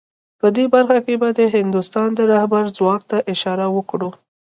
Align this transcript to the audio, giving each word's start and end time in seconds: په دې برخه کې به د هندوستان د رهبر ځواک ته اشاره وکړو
په 0.39 0.47
دې 0.55 0.65
برخه 0.73 0.97
کې 1.05 1.13
به 1.21 1.29
د 1.39 1.41
هندوستان 1.55 2.09
د 2.15 2.19
رهبر 2.33 2.63
ځواک 2.77 3.01
ته 3.11 3.17
اشاره 3.33 3.65
وکړو 3.75 4.09